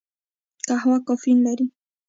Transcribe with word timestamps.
قهوه 0.67 0.97
کافین 1.07 1.37
لري 1.45 1.65